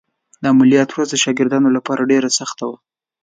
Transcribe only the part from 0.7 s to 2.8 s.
ورځ د شاګردانو لپاره ډېره سخته وه.